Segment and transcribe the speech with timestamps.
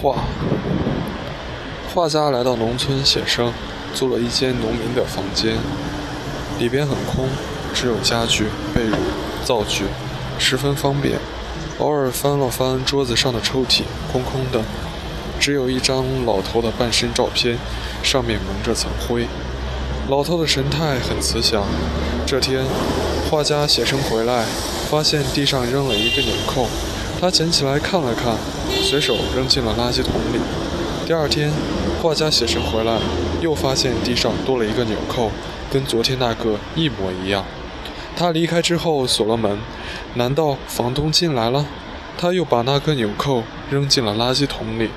[0.00, 0.24] 画。
[1.94, 3.52] 画家来到农村写生，
[3.94, 5.56] 租了一间农民的房间，
[6.58, 7.28] 里边很空，
[7.72, 8.96] 只有家具、被褥、
[9.44, 9.84] 灶具，
[10.38, 11.18] 十分方便。
[11.78, 13.82] 偶尔翻了翻桌子上的抽屉，
[14.12, 14.62] 空空的，
[15.40, 17.58] 只有一张老头的半身照片，
[18.02, 19.26] 上面蒙着层灰。
[20.08, 21.64] 老头的神态很慈祥。
[22.26, 22.64] 这天，
[23.30, 24.44] 画家写生回来，
[24.90, 26.66] 发现地上扔了一个纽扣，
[27.20, 28.36] 他捡起来看了看，
[28.82, 30.38] 随手扔进了垃圾桶里。
[31.06, 31.50] 第二天，
[32.02, 32.98] 画家写生回来，
[33.40, 35.30] 又发现地上多了一个纽扣，
[35.70, 37.44] 跟昨天那个一模一样。
[38.16, 39.58] 他离开之后锁了门，
[40.14, 41.66] 难道房东进来了？
[42.16, 44.90] 他又把那个纽扣扔进了垃圾桶里。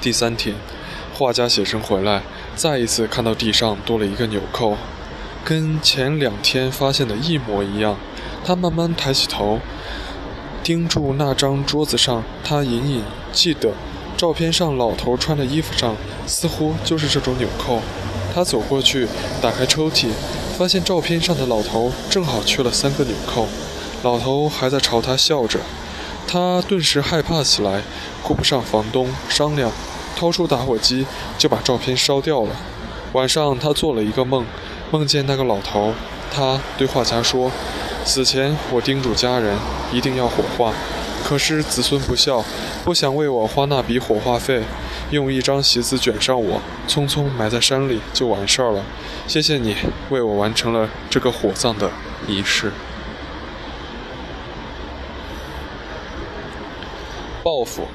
[0.00, 0.54] 第三天，
[1.14, 2.22] 画家写生回来，
[2.54, 4.76] 再一次看到地上多了一个纽扣，
[5.44, 7.96] 跟前两天发现的一模一样。
[8.44, 9.58] 他慢慢抬起头，
[10.62, 13.70] 盯住那张桌子上，他隐隐记得。
[14.16, 15.94] 照片上老头穿的衣服上
[16.26, 17.80] 似乎就是这种纽扣。
[18.34, 19.06] 他走过去，
[19.40, 20.08] 打开抽屉，
[20.58, 23.46] 发现照片上的老头正好缺了三个纽扣。
[24.02, 25.60] 老头还在朝他笑着，
[26.26, 27.82] 他顿时害怕起来，
[28.22, 29.70] 顾不上房东商量，
[30.16, 31.06] 掏出打火机
[31.38, 32.50] 就把照片烧掉了。
[33.12, 34.44] 晚上他做了一个梦，
[34.90, 35.94] 梦见那个老头。
[36.30, 37.50] 他对画家说
[38.08, 39.54] ：“死前我叮嘱家人
[39.92, 40.72] 一定要火化。”
[41.22, 42.42] 可是子孙不孝，
[42.86, 44.62] 不想为我花那笔火化费，
[45.10, 48.82] 用一张席子卷上我，匆匆埋在山里就完事儿了。
[49.26, 49.76] 谢谢你
[50.08, 51.90] 为我完成了这个火葬的
[52.26, 52.72] 仪式。
[57.42, 57.88] 报复。